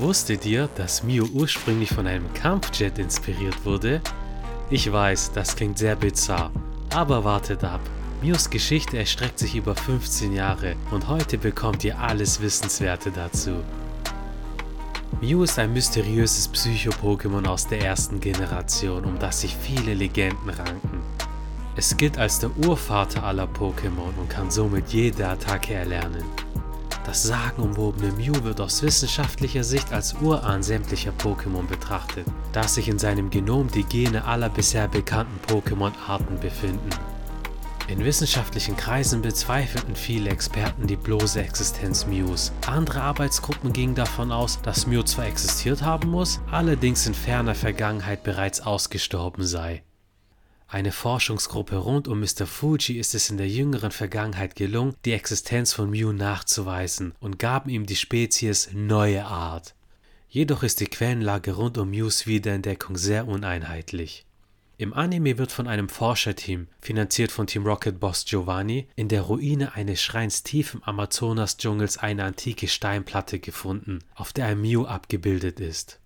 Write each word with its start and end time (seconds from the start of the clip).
Wusstet 0.00 0.46
ihr, 0.46 0.68
dass 0.76 1.02
Mew 1.02 1.26
ursprünglich 1.34 1.88
von 1.88 2.06
einem 2.06 2.32
Kampfjet 2.32 3.00
inspiriert 3.00 3.64
wurde? 3.64 4.00
Ich 4.70 4.92
weiß, 4.92 5.32
das 5.32 5.56
klingt 5.56 5.76
sehr 5.76 5.96
bizarr, 5.96 6.52
aber 6.94 7.24
wartet 7.24 7.64
ab. 7.64 7.80
Mews 8.22 8.48
Geschichte 8.48 8.96
erstreckt 8.96 9.40
sich 9.40 9.56
über 9.56 9.74
15 9.74 10.32
Jahre 10.32 10.76
und 10.92 11.08
heute 11.08 11.36
bekommt 11.36 11.82
ihr 11.82 11.98
alles 11.98 12.40
Wissenswerte 12.40 13.10
dazu. 13.10 13.56
Mew 15.20 15.42
ist 15.42 15.58
ein 15.58 15.72
mysteriöses 15.72 16.46
Psycho-Pokémon 16.46 17.48
aus 17.48 17.66
der 17.66 17.82
ersten 17.82 18.20
Generation, 18.20 19.04
um 19.04 19.18
das 19.18 19.40
sich 19.40 19.56
viele 19.56 19.94
Legenden 19.94 20.50
ranken. 20.50 21.00
Es 21.74 21.96
gilt 21.96 22.18
als 22.18 22.38
der 22.38 22.56
Urvater 22.56 23.24
aller 23.24 23.48
Pokémon 23.48 24.16
und 24.16 24.30
kann 24.30 24.48
somit 24.48 24.90
jede 24.90 25.26
Attacke 25.26 25.74
erlernen. 25.74 26.22
Das 27.08 27.22
sagenumwobene 27.22 28.12
Mew 28.12 28.44
wird 28.44 28.60
aus 28.60 28.82
wissenschaftlicher 28.82 29.64
Sicht 29.64 29.94
als 29.94 30.16
Urahn 30.20 30.62
sämtlicher 30.62 31.12
Pokémon 31.12 31.66
betrachtet, 31.66 32.26
da 32.52 32.68
sich 32.68 32.86
in 32.86 32.98
seinem 32.98 33.30
Genom 33.30 33.68
die 33.68 33.84
Gene 33.84 34.26
aller 34.26 34.50
bisher 34.50 34.88
bekannten 34.88 35.40
Pokémon-Arten 35.50 36.38
befinden. 36.38 36.90
In 37.86 38.04
wissenschaftlichen 38.04 38.76
Kreisen 38.76 39.22
bezweifelten 39.22 39.96
viele 39.96 40.28
Experten 40.28 40.86
die 40.86 40.96
bloße 40.96 41.40
Existenz 41.40 42.06
Mews. 42.06 42.52
Andere 42.66 43.00
Arbeitsgruppen 43.00 43.72
gingen 43.72 43.94
davon 43.94 44.30
aus, 44.30 44.60
dass 44.60 44.86
Mew 44.86 45.02
zwar 45.02 45.28
existiert 45.28 45.80
haben 45.80 46.10
muss, 46.10 46.40
allerdings 46.50 47.06
in 47.06 47.14
ferner 47.14 47.54
Vergangenheit 47.54 48.22
bereits 48.22 48.60
ausgestorben 48.60 49.46
sei. 49.46 49.82
Eine 50.70 50.92
Forschungsgruppe 50.92 51.76
rund 51.76 52.08
um 52.08 52.20
Mr. 52.20 52.46
Fuji 52.46 52.98
ist 52.98 53.14
es 53.14 53.30
in 53.30 53.38
der 53.38 53.48
jüngeren 53.48 53.90
Vergangenheit 53.90 54.54
gelungen, 54.54 54.94
die 55.06 55.12
Existenz 55.12 55.72
von 55.72 55.88
Mew 55.88 56.12
nachzuweisen 56.12 57.14
und 57.20 57.38
gaben 57.38 57.70
ihm 57.70 57.86
die 57.86 57.96
Spezies 57.96 58.68
Neue 58.74 59.24
Art. 59.24 59.74
Jedoch 60.28 60.62
ist 60.62 60.80
die 60.80 60.86
Quellenlage 60.86 61.52
rund 61.52 61.78
um 61.78 61.88
Mews 61.88 62.26
Wiederentdeckung 62.26 62.98
sehr 62.98 63.26
uneinheitlich. 63.26 64.26
Im 64.76 64.92
Anime 64.92 65.38
wird 65.38 65.52
von 65.52 65.66
einem 65.66 65.88
Forscherteam, 65.88 66.68
finanziert 66.82 67.32
von 67.32 67.46
Team 67.46 67.66
Rocket 67.66 67.98
Boss 67.98 68.26
Giovanni, 68.26 68.88
in 68.94 69.08
der 69.08 69.22
Ruine 69.22 69.74
eines 69.74 70.02
Schreins 70.02 70.42
tief 70.42 70.74
im 70.74 70.82
Amazonas-Dschungels 70.82 71.96
eine 71.96 72.24
antike 72.24 72.68
Steinplatte 72.68 73.38
gefunden, 73.38 74.00
auf 74.14 74.34
der 74.34 74.44
ein 74.44 74.60
Mew 74.60 74.84
abgebildet 74.84 75.60
ist. 75.60 75.98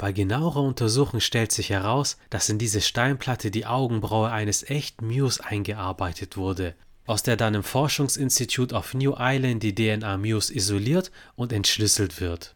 Bei 0.00 0.12
genauerer 0.12 0.62
Untersuchung 0.62 1.20
stellt 1.20 1.52
sich 1.52 1.68
heraus, 1.68 2.16
dass 2.30 2.48
in 2.48 2.56
diese 2.56 2.80
Steinplatte 2.80 3.50
die 3.50 3.66
Augenbraue 3.66 4.30
eines 4.30 4.62
echten 4.62 5.06
Mews 5.06 5.40
eingearbeitet 5.40 6.38
wurde, 6.38 6.74
aus 7.04 7.22
der 7.22 7.36
dann 7.36 7.52
im 7.52 7.62
Forschungsinstitut 7.62 8.72
auf 8.72 8.94
New 8.94 9.14
Island 9.18 9.62
die 9.62 9.74
DNA 9.74 10.16
Mews 10.16 10.48
isoliert 10.48 11.10
und 11.36 11.52
entschlüsselt 11.52 12.18
wird. 12.18 12.54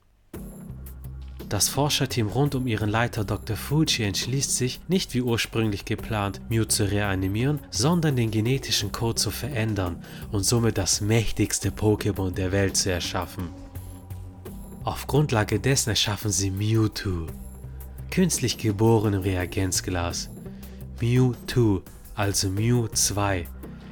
Das 1.50 1.68
Forscherteam 1.68 2.28
rund 2.28 2.54
um 2.54 2.66
ihren 2.66 2.88
Leiter 2.88 3.26
Dr. 3.26 3.58
Fuji 3.58 4.06
entschließt 4.06 4.56
sich, 4.56 4.80
nicht 4.88 5.12
wie 5.12 5.20
ursprünglich 5.20 5.84
geplant, 5.84 6.40
Mew 6.48 6.64
zu 6.64 6.90
reanimieren, 6.90 7.60
sondern 7.70 8.16
den 8.16 8.30
genetischen 8.30 8.90
Code 8.90 9.16
zu 9.16 9.30
verändern 9.30 10.02
und 10.32 10.44
somit 10.44 10.78
das 10.78 11.02
mächtigste 11.02 11.68
Pokémon 11.68 12.30
der 12.30 12.52
Welt 12.52 12.78
zu 12.78 12.90
erschaffen. 12.90 13.50
Auf 14.84 15.06
Grundlage 15.06 15.58
dessen 15.58 15.90
erschaffen 15.90 16.30
sie 16.30 16.50
Mewtwo, 16.50 17.26
künstlich 18.10 18.58
geboren 18.58 19.14
im 19.14 19.22
Reagenzglas. 19.22 20.28
Mewtwo, 21.00 21.80
also 22.14 22.50
Mew 22.50 22.88
2, 22.88 23.48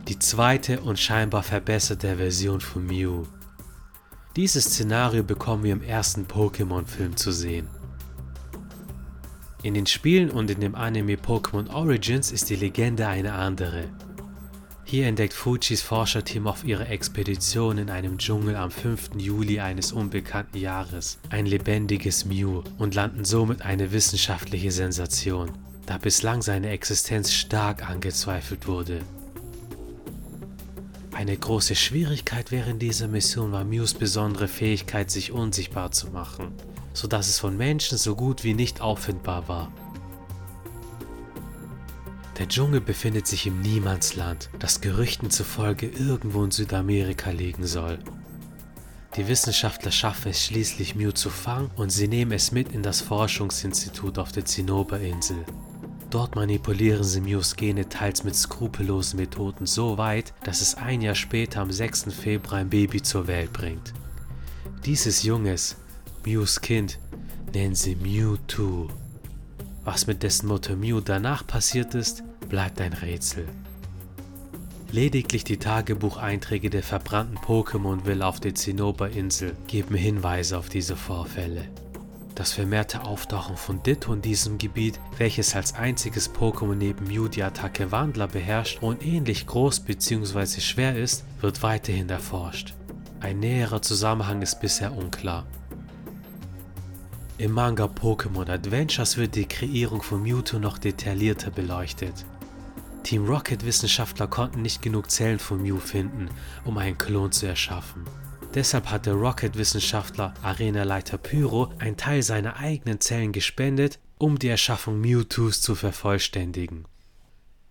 die 0.06 0.18
zweite 0.18 0.82
und 0.82 0.98
scheinbar 0.98 1.42
verbesserte 1.42 2.16
Version 2.16 2.60
von 2.60 2.86
Mew. 2.86 3.22
Dieses 4.36 4.64
Szenario 4.64 5.22
bekommen 5.25 5.64
wir 5.64 5.72
im 5.72 5.82
ersten 5.82 6.26
Pokémon-Film 6.26 7.16
zu 7.16 7.32
sehen. 7.32 7.69
In 9.62 9.72
den 9.72 9.86
Spielen 9.86 10.31
und 10.31 10.50
in 10.50 10.60
dem 10.60 10.75
Anime 10.75 11.14
Pokémon 11.14 11.72
Origins 11.72 12.31
ist 12.31 12.50
die 12.50 12.56
Legende 12.56 13.08
eine 13.08 13.32
andere. 13.32 13.88
Hier 14.92 15.06
entdeckt 15.06 15.32
Fujis 15.32 15.80
Forscherteam 15.80 16.47
auf 16.47 16.64
ihrer 16.64 16.91
Expedition 16.91 17.78
in 17.78 17.88
einem 17.88 18.19
Dschungel 18.19 18.56
am 18.56 18.70
5. 18.70 19.12
Juli 19.16 19.58
eines 19.58 19.91
unbekannten 19.91 20.58
Jahres 20.58 21.19
ein 21.30 21.47
lebendiges 21.47 22.26
Mew 22.26 22.62
und 22.76 22.94
landen 22.94 23.25
somit 23.25 23.62
eine 23.62 23.92
wissenschaftliche 23.92 24.70
Sensation, 24.70 25.52
da 25.86 25.97
bislang 25.97 26.42
seine 26.42 26.69
Existenz 26.69 27.32
stark 27.32 27.88
angezweifelt 27.88 28.66
wurde. 28.66 29.00
Eine 31.12 31.38
große 31.38 31.75
Schwierigkeit 31.75 32.50
während 32.50 32.82
dieser 32.82 33.08
Mission 33.08 33.50
war 33.50 33.64
Mews 33.64 33.94
besondere 33.94 34.47
Fähigkeit, 34.47 35.10
sich 35.10 35.32
unsichtbar 35.32 35.92
zu 35.92 36.08
machen, 36.08 36.52
sodass 36.92 37.31
es 37.31 37.38
von 37.38 37.56
Menschen 37.56 37.97
so 37.97 38.14
gut 38.14 38.44
wie 38.44 38.52
nicht 38.52 38.82
auffindbar 38.82 39.48
war. 39.48 39.72
Der 42.42 42.48
Dschungel 42.48 42.80
befindet 42.80 43.28
sich 43.28 43.47
im 43.47 43.60
Niemandsland, 43.60 44.50
das 44.58 44.80
Gerüchten 44.80 45.30
zufolge 45.30 45.86
irgendwo 45.86 46.42
in 46.42 46.50
Südamerika 46.50 47.30
liegen 47.30 47.64
soll. 47.64 48.00
Die 49.14 49.28
Wissenschaftler 49.28 49.92
schaffen 49.92 50.32
es 50.32 50.44
schließlich, 50.44 50.97
Mew 50.97 51.12
zu 51.12 51.31
fangen 51.31 51.70
und 51.76 51.91
sie 51.91 52.08
nehmen 52.08 52.32
es 52.32 52.50
mit 52.50 52.72
in 52.72 52.82
das 52.82 53.00
Forschungsinstitut 53.00 54.19
auf 54.19 54.32
der 54.32 54.44
Zinnoberinsel. 54.44 55.44
Dort 56.10 56.34
manipulieren 56.34 57.04
sie 57.04 57.20
Mews 57.20 57.54
Gene 57.54 57.88
teils 57.88 58.25
mit 58.25 58.34
skrupellosen 58.34 59.20
Methoden 59.20 59.64
so 59.64 59.97
weit, 59.97 60.34
dass 60.42 60.62
es 60.62 60.75
ein 60.75 61.00
Jahr 61.00 61.14
später 61.14 61.60
am 61.60 61.70
6. 61.70 62.12
Februar 62.12 62.58
ein 62.58 62.70
Baby 62.70 63.02
zur 63.02 63.28
Welt 63.28 63.52
bringt. 63.52 63.94
Dieses 64.84 65.22
Junges, 65.22 65.76
Mews 66.26 66.60
Kind, 66.60 66.98
nennen 67.54 67.76
sie 67.76 67.94
Mewtwo. 67.94 68.88
Was 69.84 70.08
mit 70.08 70.25
dessen 70.25 70.48
Mutter 70.48 70.75
Mew 70.75 71.00
danach 71.00 71.47
passiert 71.47 71.94
ist, 71.94 72.25
bleibt 72.52 72.82
ein 72.82 72.92
Rätsel. 72.92 73.46
Lediglich 74.90 75.42
die 75.42 75.56
Tagebucheinträge 75.56 76.68
der 76.68 76.82
verbrannten 76.82 77.38
Pokémon-Villa 77.38 78.26
auf 78.26 78.40
der 78.40 78.54
Zinnoberinsel 78.54 79.56
geben 79.66 79.94
Hinweise 79.94 80.58
auf 80.58 80.68
diese 80.68 80.94
Vorfälle. 80.94 81.64
Das 82.34 82.52
vermehrte 82.52 83.04
Auftauchen 83.04 83.56
von 83.56 83.82
Ditto 83.82 84.12
in 84.12 84.20
diesem 84.20 84.58
Gebiet, 84.58 85.00
welches 85.16 85.56
als 85.56 85.74
einziges 85.74 86.30
Pokémon 86.30 86.74
neben 86.74 87.06
Mew 87.06 87.26
die 87.28 87.42
Attacke 87.42 87.90
Wandler 87.90 88.28
beherrscht 88.28 88.82
und 88.82 89.02
ähnlich 89.02 89.46
groß 89.46 89.80
bzw. 89.80 90.60
schwer 90.60 90.94
ist, 90.94 91.24
wird 91.40 91.62
weiterhin 91.62 92.10
erforscht. 92.10 92.74
Ein 93.20 93.40
näherer 93.40 93.80
Zusammenhang 93.80 94.42
ist 94.42 94.60
bisher 94.60 94.94
unklar. 94.94 95.46
Im 97.38 97.52
Manga 97.52 97.86
Pokémon 97.86 98.50
Adventures 98.50 99.16
wird 99.16 99.36
die 99.36 99.46
Kreierung 99.46 100.02
von 100.02 100.22
Mewtwo 100.22 100.58
noch 100.58 100.76
detaillierter 100.76 101.50
beleuchtet. 101.50 102.26
Team 103.02 103.26
Rocket 103.26 103.64
Wissenschaftler 103.64 104.28
konnten 104.28 104.62
nicht 104.62 104.82
genug 104.82 105.10
Zellen 105.10 105.38
von 105.38 105.62
Mew 105.62 105.78
finden, 105.78 106.28
um 106.64 106.78
einen 106.78 106.98
Klon 106.98 107.32
zu 107.32 107.46
erschaffen. 107.46 108.04
Deshalb 108.54 108.90
hat 108.90 109.06
der 109.06 109.14
Rocket-Wissenschaftler 109.14 110.34
Arena-Leiter 110.42 111.16
Pyro 111.16 111.72
einen 111.78 111.96
Teil 111.96 112.22
seiner 112.22 112.56
eigenen 112.56 113.00
Zellen 113.00 113.32
gespendet, 113.32 113.98
um 114.18 114.38
die 114.38 114.48
Erschaffung 114.48 115.00
Mewtwo's 115.00 115.62
zu 115.62 115.74
vervollständigen. 115.74 116.84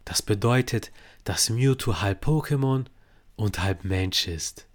Das 0.05 0.21
bedeutet, 0.21 0.91
dass 1.23 1.51
Mewtwo 1.51 2.01
halb 2.01 2.25
Pokémon 2.25 2.85
und 3.35 3.61
halb 3.61 3.83
Mensch 3.83 4.27
ist. 4.27 4.67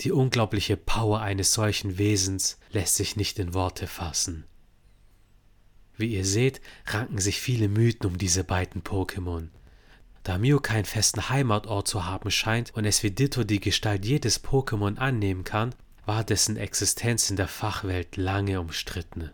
Die 0.00 0.12
unglaubliche 0.12 0.76
Power 0.76 1.20
eines 1.20 1.52
solchen 1.52 1.98
Wesens 1.98 2.58
lässt 2.70 2.96
sich 2.96 3.16
nicht 3.16 3.38
in 3.38 3.54
Worte 3.54 3.86
fassen. 3.86 4.44
Wie 5.96 6.14
ihr 6.14 6.24
seht, 6.24 6.60
ranken 6.86 7.18
sich 7.18 7.40
viele 7.40 7.68
Mythen 7.68 8.06
um 8.06 8.18
diese 8.18 8.44
beiden 8.44 8.82
Pokémon. 8.82 9.48
Da 10.24 10.38
Mew 10.38 10.58
keinen 10.58 10.86
festen 10.86 11.28
Heimatort 11.28 11.86
zu 11.86 12.06
haben 12.06 12.30
scheint 12.30 12.74
und 12.74 12.86
es 12.86 13.02
wie 13.02 13.10
Ditto 13.10 13.44
die 13.44 13.60
Gestalt 13.60 14.06
jedes 14.06 14.42
Pokémon 14.42 14.96
annehmen 14.96 15.44
kann, 15.44 15.74
war 16.06 16.24
dessen 16.24 16.56
Existenz 16.56 17.28
in 17.28 17.36
der 17.36 17.46
Fachwelt 17.46 18.16
lange 18.16 18.58
umstritten. 18.58 19.30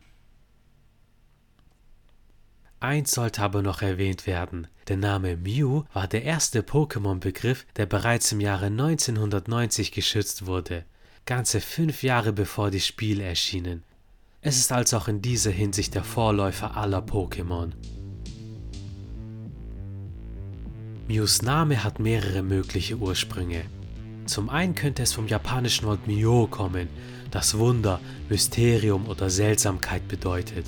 Eins 2.80 3.12
sollte 3.12 3.42
aber 3.42 3.62
noch 3.62 3.82
erwähnt 3.82 4.26
werden. 4.26 4.66
Der 4.88 4.96
Name 4.96 5.36
Mew 5.36 5.84
war 5.92 6.08
der 6.08 6.24
erste 6.24 6.62
Pokémon-Begriff, 6.62 7.66
der 7.76 7.86
bereits 7.86 8.32
im 8.32 8.40
Jahre 8.40 8.66
1990 8.66 9.92
geschützt 9.92 10.46
wurde, 10.46 10.84
ganze 11.24 11.60
fünf 11.60 12.02
Jahre 12.02 12.32
bevor 12.32 12.70
die 12.70 12.80
Spiele 12.80 13.22
erschienen. 13.22 13.84
Es 14.40 14.56
ist 14.56 14.72
also 14.72 14.96
auch 14.96 15.06
in 15.06 15.22
dieser 15.22 15.50
Hinsicht 15.50 15.94
der 15.94 16.02
Vorläufer 16.02 16.76
aller 16.76 17.02
Pokémon. 17.02 17.72
Mews 21.10 21.42
Name 21.42 21.82
hat 21.82 21.98
mehrere 21.98 22.40
mögliche 22.40 22.96
Ursprünge. 22.96 23.64
Zum 24.26 24.48
einen 24.48 24.76
könnte 24.76 25.02
es 25.02 25.12
vom 25.12 25.26
japanischen 25.26 25.86
Wort 25.86 26.06
Myo 26.06 26.46
kommen, 26.46 26.88
das 27.32 27.58
Wunder, 27.58 27.98
Mysterium 28.28 29.08
oder 29.08 29.28
Seltsamkeit 29.28 30.06
bedeutet 30.06 30.66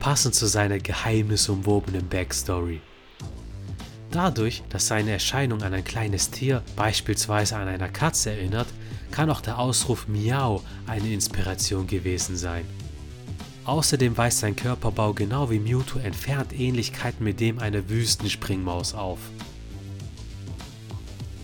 passend 0.00 0.34
zu 0.34 0.46
seiner 0.46 0.78
geheimnisumwobenen 0.78 2.08
Backstory. 2.08 2.80
Dadurch, 4.10 4.62
dass 4.70 4.86
seine 4.86 5.12
Erscheinung 5.12 5.62
an 5.62 5.74
ein 5.74 5.84
kleines 5.84 6.30
Tier, 6.30 6.62
beispielsweise 6.76 7.56
an 7.56 7.68
einer 7.68 7.88
Katze 7.88 8.30
erinnert, 8.30 8.68
kann 9.10 9.28
auch 9.28 9.42
der 9.42 9.58
Ausruf 9.58 10.08
Miau 10.08 10.62
eine 10.86 11.12
Inspiration 11.12 11.86
gewesen 11.86 12.36
sein. 12.36 12.64
Außerdem 13.64 14.16
weist 14.16 14.40
sein 14.40 14.56
Körperbau 14.56 15.14
genau 15.14 15.50
wie 15.50 15.58
Mewtwo 15.58 15.98
entfernt 15.98 16.52
Ähnlichkeiten 16.52 17.24
mit 17.24 17.40
dem 17.40 17.58
einer 17.58 17.88
Wüstenspringmaus 17.88 18.94
auf. 18.94 19.18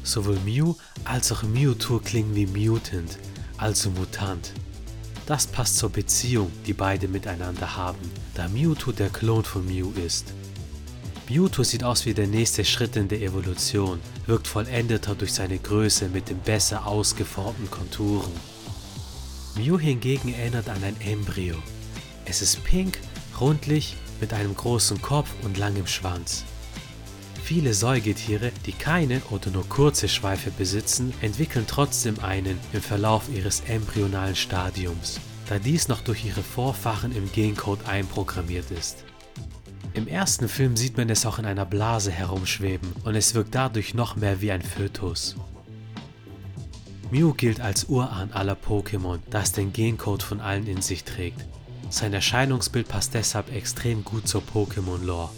Sowohl 0.02 0.38
Mew 0.40 0.74
als 1.04 1.30
auch 1.32 1.42
Mewtwo 1.42 1.98
klingen 1.98 2.34
wie 2.34 2.46
Mutant, 2.46 3.18
also 3.56 3.90
Mutant. 3.90 4.52
Das 5.26 5.46
passt 5.46 5.78
zur 5.78 5.90
Beziehung, 5.90 6.50
die 6.66 6.72
beide 6.72 7.06
miteinander 7.06 7.76
haben, 7.76 8.10
da 8.34 8.48
Mewtwo 8.48 8.92
der 8.92 9.10
Klon 9.10 9.44
von 9.44 9.64
Mew 9.66 9.92
ist. 10.04 10.32
Mewtwo 11.28 11.62
sieht 11.62 11.84
aus 11.84 12.06
wie 12.06 12.14
der 12.14 12.26
nächste 12.26 12.64
Schritt 12.64 12.96
in 12.96 13.06
der 13.06 13.22
Evolution, 13.22 14.00
wirkt 14.26 14.48
vollendeter 14.48 15.14
durch 15.14 15.32
seine 15.32 15.58
Größe 15.58 16.08
mit 16.08 16.28
den 16.28 16.40
besser 16.40 16.86
ausgeformten 16.86 17.70
Konturen. 17.70 18.32
Mew 19.54 19.78
hingegen 19.78 20.34
erinnert 20.34 20.68
an 20.68 20.82
ein 20.82 21.00
Embryo. 21.00 21.56
Es 22.24 22.42
ist 22.42 22.64
pink, 22.64 22.98
rundlich, 23.40 23.96
mit 24.20 24.32
einem 24.32 24.54
großen 24.54 25.00
Kopf 25.00 25.30
und 25.42 25.56
langem 25.56 25.86
Schwanz. 25.86 26.44
Viele 27.50 27.74
Säugetiere, 27.74 28.52
die 28.64 28.70
keine 28.70 29.20
oder 29.30 29.50
nur 29.50 29.68
kurze 29.68 30.08
Schweife 30.08 30.52
besitzen, 30.52 31.12
entwickeln 31.20 31.64
trotzdem 31.66 32.20
einen 32.20 32.60
im 32.72 32.80
Verlauf 32.80 33.28
ihres 33.28 33.64
embryonalen 33.66 34.36
Stadiums, 34.36 35.18
da 35.48 35.58
dies 35.58 35.88
noch 35.88 36.00
durch 36.00 36.24
ihre 36.24 36.44
Vorfahren 36.44 37.10
im 37.10 37.32
Gencode 37.32 37.88
einprogrammiert 37.88 38.70
ist. 38.70 39.04
Im 39.94 40.06
ersten 40.06 40.48
Film 40.48 40.76
sieht 40.76 40.96
man 40.96 41.10
es 41.10 41.26
auch 41.26 41.40
in 41.40 41.44
einer 41.44 41.66
Blase 41.66 42.12
herumschweben 42.12 42.92
und 43.02 43.16
es 43.16 43.34
wirkt 43.34 43.52
dadurch 43.56 43.94
noch 43.94 44.14
mehr 44.14 44.40
wie 44.40 44.52
ein 44.52 44.62
Fötus. 44.62 45.34
Mew 47.10 47.34
gilt 47.34 47.60
als 47.60 47.86
Urahn 47.86 48.32
aller 48.32 48.56
Pokémon, 48.56 49.18
da 49.28 49.42
es 49.42 49.50
den 49.50 49.72
Gencode 49.72 50.22
von 50.22 50.40
allen 50.40 50.68
in 50.68 50.82
sich 50.82 51.02
trägt. 51.02 51.44
Sein 51.88 52.12
Erscheinungsbild 52.12 52.86
passt 52.86 53.14
deshalb 53.14 53.52
extrem 53.52 54.04
gut 54.04 54.28
zur 54.28 54.42
Pokémon-Lore. 54.54 55.30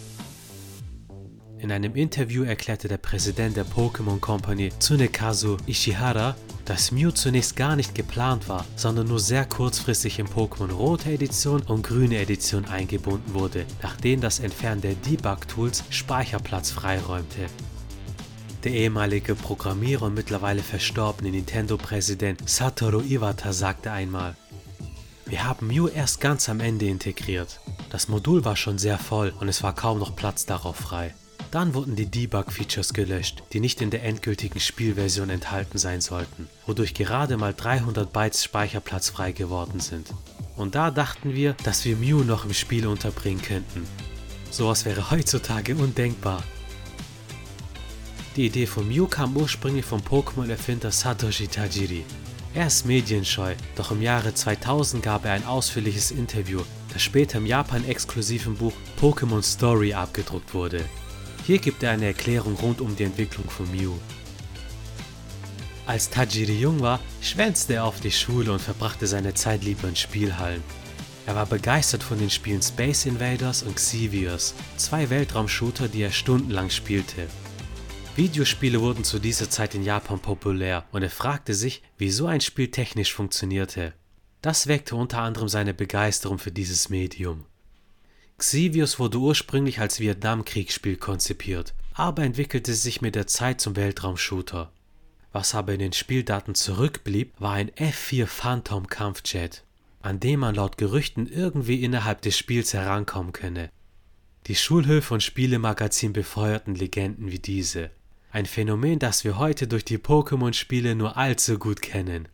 In 1.63 1.71
einem 1.71 1.95
Interview 1.95 2.43
erklärte 2.43 2.89
der 2.89 2.97
Präsident 2.97 3.55
der 3.55 3.65
Pokémon 3.65 4.19
Company 4.19 4.69
Tsunekazu 4.79 5.55
Ishihara, 5.65 6.35
dass 6.65 6.91
Mew 6.91 7.11
zunächst 7.11 7.55
gar 7.55 7.77
nicht 7.77 7.95
geplant 7.95 8.49
war, 8.49 8.65
sondern 8.75 9.07
nur 9.07 9.21
sehr 9.21 9.45
kurzfristig 9.45 10.19
in 10.19 10.27
Pokémon 10.27 10.73
Rote 10.73 11.09
Edition 11.09 11.61
und 11.61 11.83
Grüne 11.83 12.17
Edition 12.17 12.65
eingebunden 12.65 13.33
wurde, 13.33 13.65
nachdem 13.81 14.19
das 14.19 14.41
Entfernen 14.41 14.81
der 14.81 14.95
Debug-Tools 14.95 15.85
Speicherplatz 15.89 16.69
freiräumte. 16.69 17.47
Der 18.65 18.73
ehemalige 18.73 19.33
Programmierer 19.33 20.07
und 20.07 20.15
mittlerweile 20.15 20.63
verstorbene 20.63 21.31
Nintendo-Präsident 21.31 22.41
Satoru 22.49 22.99
Iwata 22.99 23.53
sagte 23.53 23.89
einmal, 23.89 24.35
wir 25.25 25.45
haben 25.45 25.67
Mew 25.67 25.87
erst 25.87 26.19
ganz 26.19 26.49
am 26.49 26.59
Ende 26.59 26.87
integriert. 26.87 27.61
Das 27.89 28.09
Modul 28.09 28.43
war 28.43 28.57
schon 28.57 28.77
sehr 28.77 28.97
voll 28.97 29.33
und 29.39 29.47
es 29.47 29.63
war 29.63 29.73
kaum 29.73 29.99
noch 29.99 30.13
Platz 30.17 30.45
darauf 30.45 30.75
frei. 30.75 31.13
Dann 31.53 31.75
wurden 31.75 31.95
die 31.95 32.07
Debug-Features 32.07 32.95
gelöscht, 32.95 33.43
die 33.53 33.59
nicht 33.59 33.79
in 33.79 33.91
der 33.91 34.03
endgültigen 34.03 34.59
Spielversion 34.59 35.29
enthalten 35.29 35.77
sein 35.77 36.01
sollten, 36.01 36.49
wodurch 36.65 36.95
gerade 36.95 37.37
mal 37.37 37.53
300 37.53 38.11
Bytes 38.11 38.43
Speicherplatz 38.43 39.09
frei 39.09 39.33
geworden 39.33 39.79
sind. 39.79 40.07
Und 40.55 40.73
da 40.73 40.89
dachten 40.89 41.35
wir, 41.35 41.53
dass 41.63 41.85
wir 41.85 41.95
Mew 41.95 42.23
noch 42.23 42.45
im 42.45 42.55
Spiel 42.55 42.87
unterbringen 42.87 43.43
könnten. 43.43 43.85
Sowas 44.49 44.83
wäre 44.83 45.11
heutzutage 45.11 45.75
undenkbar. 45.75 46.41
Die 48.35 48.47
Idee 48.47 48.65
von 48.65 48.87
Mew 48.87 49.05
kam 49.05 49.37
ursprünglich 49.37 49.85
vom 49.85 50.01
Pokémon-Erfinder 50.01 50.91
Satoshi 50.91 51.47
Tajiri. 51.47 52.03
Er 52.55 52.65
ist 52.65 52.87
medienscheu, 52.87 53.53
doch 53.75 53.91
im 53.91 54.01
Jahre 54.01 54.33
2000 54.33 55.03
gab 55.03 55.25
er 55.25 55.33
ein 55.33 55.45
ausführliches 55.45 56.09
Interview, 56.09 56.61
das 56.91 57.03
später 57.03 57.37
im 57.37 57.45
Japan-exklusiven 57.45 58.55
Buch 58.55 58.73
Pokémon 58.99 59.43
Story 59.43 59.93
abgedruckt 59.93 60.55
wurde. 60.55 60.83
Hier 61.45 61.59
gibt 61.59 61.83
er 61.83 61.91
eine 61.91 62.05
Erklärung 62.05 62.55
rund 62.55 62.79
um 62.79 62.95
die 62.95 63.03
Entwicklung 63.03 63.49
von 63.49 63.69
Mew. 63.71 63.93
Als 65.85 66.09
Tajiri 66.09 66.57
jung 66.57 66.79
war, 66.79 67.01
schwänzte 67.21 67.73
er 67.73 67.83
auf 67.83 67.99
die 67.99 68.11
Schule 68.11 68.53
und 68.53 68.61
verbrachte 68.61 69.05
seine 69.07 69.33
Zeit 69.33 69.65
lieber 69.65 69.89
in 69.89 69.95
Spielhallen. 69.97 70.63
Er 71.25 71.35
war 71.35 71.45
begeistert 71.45 72.03
von 72.03 72.17
den 72.17 72.29
Spielen 72.29 72.61
Space 72.61 73.05
Invaders 73.05 73.63
und 73.63 73.75
Xevious, 73.75 74.53
zwei 74.77 75.09
Weltraumshooter, 75.09 75.89
die 75.89 76.01
er 76.01 76.11
stundenlang 76.11 76.69
spielte. 76.69 77.27
Videospiele 78.15 78.79
wurden 78.79 79.03
zu 79.03 79.19
dieser 79.19 79.49
Zeit 79.49 79.75
in 79.75 79.83
Japan 79.83 80.19
populär 80.19 80.85
und 80.91 81.03
er 81.03 81.09
fragte 81.09 81.53
sich, 81.53 81.81
wie 81.97 82.11
so 82.11 82.27
ein 82.27 82.41
Spiel 82.41 82.71
technisch 82.71 83.13
funktionierte. 83.13 83.93
Das 84.41 84.67
weckte 84.67 84.95
unter 84.95 85.19
anderem 85.19 85.49
seine 85.49 85.73
Begeisterung 85.73 86.39
für 86.39 86.51
dieses 86.51 86.89
Medium. 86.89 87.45
Xevious 88.43 88.99
wurde 88.99 89.19
ursprünglich 89.19 89.79
als 89.79 90.01
Vietnamkriegsspiel 90.01 90.97
konzipiert, 90.97 91.73
aber 91.93 92.23
entwickelte 92.23 92.73
sich 92.73 93.01
mit 93.01 93.15
der 93.15 93.25
Zeit 93.25 93.61
zum 93.61 93.77
Weltraumshooter. 93.77 94.69
Was 95.31 95.55
aber 95.55 95.71
in 95.71 95.79
den 95.79 95.93
Spieldaten 95.93 96.53
zurückblieb, 96.53 97.31
war 97.39 97.53
ein 97.53 97.71
F4 97.71 98.25
Phantom 98.25 98.87
Kampfjet, 98.87 99.63
an 100.01 100.19
dem 100.19 100.41
man 100.41 100.55
laut 100.55 100.77
Gerüchten 100.77 101.25
irgendwie 101.25 101.85
innerhalb 101.85 102.21
des 102.21 102.37
Spiels 102.37 102.73
herankommen 102.73 103.31
könne. 103.31 103.69
Die 104.47 104.55
Schulhöfe 104.55 105.13
und 105.13 105.23
Spielemagazin 105.23 106.11
befeuerten 106.11 106.75
Legenden 106.75 107.31
wie 107.31 107.39
diese. 107.39 107.91
Ein 108.29 108.45
Phänomen, 108.45 108.99
das 108.99 109.23
wir 109.23 109.37
heute 109.37 109.69
durch 109.69 109.85
die 109.85 109.99
Pokémon-Spiele 109.99 110.95
nur 110.95 111.15
allzu 111.15 111.57
gut 111.57 111.81
kennen. 111.81 112.27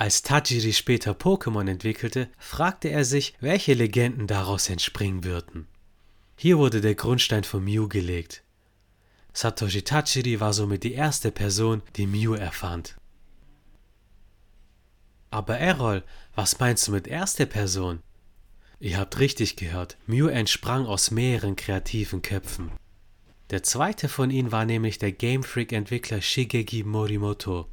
Als 0.00 0.22
Tajiri 0.22 0.72
später 0.72 1.12
Pokémon 1.12 1.68
entwickelte, 1.68 2.30
fragte 2.38 2.88
er 2.88 3.04
sich, 3.04 3.34
welche 3.40 3.74
Legenden 3.74 4.26
daraus 4.26 4.70
entspringen 4.70 5.24
würden. 5.24 5.66
Hier 6.38 6.56
wurde 6.56 6.80
der 6.80 6.94
Grundstein 6.94 7.44
von 7.44 7.62
Mew 7.62 7.86
gelegt. 7.86 8.42
Satoshi 9.34 9.82
Tajiri 9.82 10.40
war 10.40 10.54
somit 10.54 10.84
die 10.84 10.94
erste 10.94 11.30
Person, 11.30 11.82
die 11.96 12.06
Mew 12.06 12.32
erfand. 12.32 12.96
Aber 15.30 15.58
Errol, 15.58 16.02
was 16.34 16.58
meinst 16.58 16.88
du 16.88 16.92
mit 16.92 17.06
erster 17.06 17.44
Person? 17.44 18.00
Ihr 18.78 18.96
habt 18.96 19.18
richtig 19.18 19.56
gehört, 19.56 19.98
Mew 20.06 20.28
entsprang 20.28 20.86
aus 20.86 21.10
mehreren 21.10 21.56
kreativen 21.56 22.22
Köpfen. 22.22 22.72
Der 23.50 23.62
zweite 23.62 24.08
von 24.08 24.30
ihnen 24.30 24.50
war 24.50 24.64
nämlich 24.64 24.96
der 24.96 25.12
Game 25.12 25.42
Freak-Entwickler 25.42 26.22
Shigeki 26.22 26.84
Morimoto. 26.84 27.68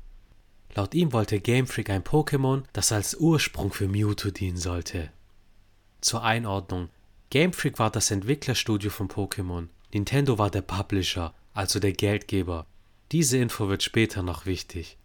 Laut 0.78 0.94
ihm 0.94 1.12
wollte 1.12 1.40
Game 1.40 1.66
Freak 1.66 1.90
ein 1.90 2.04
Pokémon, 2.04 2.62
das 2.72 2.92
als 2.92 3.16
Ursprung 3.16 3.74
für 3.74 3.88
Mewtwo 3.88 4.30
dienen 4.30 4.58
sollte. 4.58 5.10
Zur 6.02 6.22
Einordnung: 6.24 6.90
Game 7.32 7.52
Freak 7.52 7.80
war 7.80 7.90
das 7.90 8.12
Entwicklerstudio 8.12 8.92
von 8.92 9.08
Pokémon. 9.08 9.70
Nintendo 9.92 10.38
war 10.38 10.52
der 10.52 10.62
Publisher, 10.62 11.34
also 11.56 11.80
der 11.80 11.94
Geldgeber. 11.94 12.68
Diese 13.12 13.40
Info 13.40 13.70
wird 13.70 13.82
später 13.82 14.22
noch 14.22 14.46
wichtig. 14.46 15.00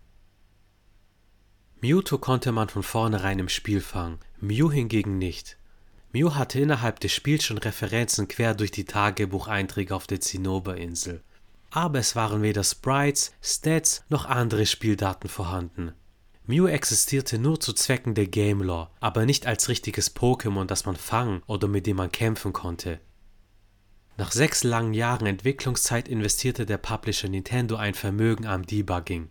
Mewtwo 1.81 2.19
konnte 2.19 2.53
man 2.53 2.69
von 2.69 2.83
vornherein 2.83 3.39
im 3.39 3.49
Spiel 3.49 3.81
fangen, 3.81 4.19
Mew 4.43 4.71
hingegen 4.71 5.17
nicht. 5.17 5.57
Mew 6.13 6.35
hatte 6.35 6.61
innerhalb 6.61 7.01
des 7.01 7.15
Spiels 7.15 7.45
schon 7.45 7.57
Referenzen 7.57 8.29
quer 8.29 8.55
durch 8.55 8.73
die 8.73 8.85
Tagebucheinträge 8.85 9.95
auf 9.95 10.07
der 10.07 10.21
Zinnoberinsel 10.21 11.23
aber 11.73 11.99
es 11.99 12.15
waren 12.15 12.43
weder 12.43 12.63
Sprites, 12.63 13.33
Stats 13.43 14.05
noch 14.11 14.27
andere 14.27 14.67
Spieldaten 14.67 15.29
vorhanden. 15.29 15.93
Mew 16.45 16.67
existierte 16.67 17.39
nur 17.39 17.61
zu 17.61 17.73
Zwecken 17.73 18.15
der 18.15 18.27
Game 18.27 18.63
Lore, 18.63 18.91
aber 19.01 19.25
nicht 19.25 19.47
als 19.47 19.69
richtiges 19.69 20.15
Pokémon, 20.15 20.67
das 20.67 20.85
man 20.85 20.97
fangen 20.97 21.43
oder 21.47 21.69
mit 21.69 21.87
dem 21.87 21.97
man 21.97 22.13
kämpfen 22.13 22.53
konnte. 22.53 23.01
Nach 24.19 24.33
sechs 24.33 24.65
langen 24.65 24.93
Jahren 24.93 25.27
Entwicklungszeit 25.27 26.09
investierte 26.09 26.67
der 26.67 26.77
Publisher 26.77 27.29
Nintendo 27.29 27.77
ein 27.77 27.95
Vermögen 27.95 28.47
am 28.47 28.67
Debugging. 28.67 29.31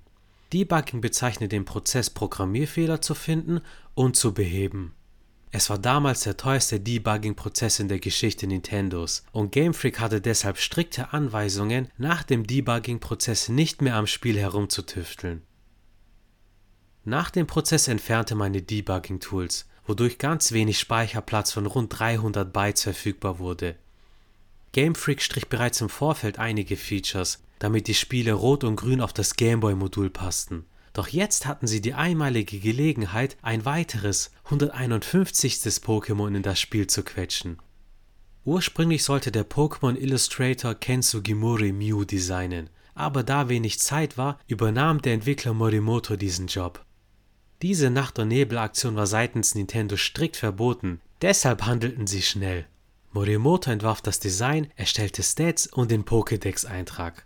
Debugging 0.51 1.00
bezeichnet 1.00 1.51
den 1.51 1.65
Prozess, 1.65 2.10
Programmierfehler 2.10 3.01
zu 3.01 3.13
finden 3.13 3.62
und 3.93 4.15
zu 4.15 4.33
beheben. 4.33 4.95
Es 5.53 5.70
war 5.70 5.77
damals 5.77 6.22
der 6.22 6.38
teuerste 6.38 6.79
Debugging-Prozess 6.79 7.79
in 7.79 7.89
der 7.89 8.00
Geschichte 8.00 8.48
Nintendos 8.48 9.25
und 9.34 9.51
Game 9.51 9.74
Freak 9.74 10.00
hatte 10.00 10.22
deshalb 10.22 10.58
strikte 10.58 11.12
Anweisungen, 11.12 11.89
nach 11.98 12.24
dem 12.24 12.48
Debugging-Prozess 12.48 13.50
nicht 13.50 13.81
mehr 13.81 13.96
am 13.96 14.08
Spiel 14.08 14.39
herumzutüfteln. 14.39 15.41
Nach 17.03 17.29
dem 17.31 17.48
Prozess 17.48 17.89
entfernte 17.89 18.36
man 18.36 18.53
die 18.53 18.65
Debugging-Tools, 18.65 19.67
wodurch 19.86 20.20
ganz 20.20 20.53
wenig 20.53 20.79
Speicherplatz 20.79 21.51
von 21.51 21.65
rund 21.65 22.00
300 22.00 22.53
Bytes 22.53 22.84
verfügbar 22.84 23.39
wurde. 23.39 23.75
Game 24.72 24.96
Freak 24.96 25.22
strich 25.22 25.50
bereits 25.50 25.81
im 25.81 25.89
Vorfeld 25.89 26.39
einige 26.39 26.77
Features, 26.77 27.43
damit 27.60 27.88
die 27.88 27.93
Spiele 27.93 28.34
Rot 28.34 28.63
und 28.63 28.77
Grün 28.77 29.01
auf 29.01 29.12
das 29.12 29.36
Gameboy-Modul 29.36 30.12
passten. 30.12 30.65
Doch 30.93 31.07
jetzt 31.07 31.45
hatten 31.45 31.67
sie 31.67 31.81
die 31.81 31.93
einmalige 31.93 32.60
Gelegenheit, 32.60 33.38
ein 33.41 33.63
weiteres, 33.65 34.31
151. 34.45 35.53
Pokémon 35.83 36.36
in 36.36 36.43
das 36.43 36.60
Spiel 36.60 36.88
zu 36.88 37.03
quetschen. 37.03 37.57
Ursprünglich 38.43 39.03
sollte 39.03 39.31
der 39.31 39.48
Pokémon 39.48 39.95
Illustrator 39.95 40.75
Ken 40.75 41.01
Sugimori 41.01 41.71
Mew 41.71 42.03
designen, 42.03 42.69
aber 42.95 43.24
da 43.24 43.50
wenig 43.50 43.79
Zeit 43.79 44.17
war, 44.17 44.39
übernahm 44.48 45.01
der 45.01 45.13
Entwickler 45.13 45.53
Morimoto 45.53 46.15
diesen 46.15 46.48
Job. 46.48 46.83
Diese 47.62 47.91
Nacht- 47.91 48.17
und 48.17 48.29
Nebelaktion 48.29 48.95
war 48.95 49.07
seitens 49.07 49.53
Nintendo 49.53 49.95
strikt 49.95 50.38
verboten, 50.38 51.00
deshalb 51.21 51.65
handelten 51.65 52.07
sie 52.07 52.24
schnell. 52.24 52.65
Morimoto 53.12 53.69
entwarf 53.69 54.01
das 54.01 54.19
Design, 54.19 54.71
erstellte 54.75 55.21
Stats 55.21 55.67
und 55.67 55.91
den 55.91 56.03
Pokédex-Eintrag. 56.03 57.25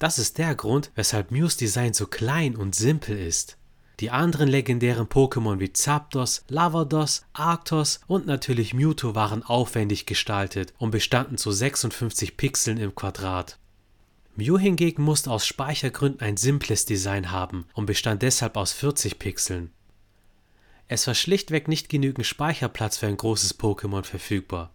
Das 0.00 0.18
ist 0.18 0.38
der 0.38 0.54
Grund, 0.54 0.90
weshalb 0.94 1.30
Mews 1.30 1.58
Design 1.58 1.92
so 1.92 2.06
klein 2.06 2.56
und 2.56 2.74
simpel 2.74 3.18
ist. 3.18 3.58
Die 4.00 4.10
anderen 4.10 4.48
legendären 4.48 5.06
Pokémon 5.06 5.60
wie 5.60 5.74
Zapdos, 5.74 6.42
Lavados, 6.48 7.26
Arctos 7.34 8.00
und 8.06 8.24
natürlich 8.24 8.72
Mewtwo 8.72 9.14
waren 9.14 9.42
aufwendig 9.42 10.06
gestaltet 10.06 10.72
und 10.78 10.90
bestanden 10.90 11.36
zu 11.36 11.52
56 11.52 12.38
Pixeln 12.38 12.78
im 12.78 12.94
Quadrat. 12.94 13.58
Mew 14.36 14.58
hingegen 14.58 15.02
musste 15.02 15.30
aus 15.30 15.46
Speichergründen 15.46 16.22
ein 16.22 16.38
simples 16.38 16.86
Design 16.86 17.30
haben 17.30 17.66
und 17.74 17.84
bestand 17.84 18.22
deshalb 18.22 18.56
aus 18.56 18.72
40 18.72 19.18
Pixeln. 19.18 19.70
Es 20.88 21.06
war 21.06 21.14
schlichtweg 21.14 21.68
nicht 21.68 21.90
genügend 21.90 22.26
Speicherplatz 22.26 22.96
für 22.96 23.06
ein 23.06 23.18
großes 23.18 23.60
Pokémon 23.60 24.04
verfügbar. 24.04 24.72